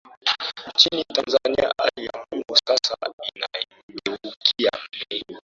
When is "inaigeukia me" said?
3.33-5.39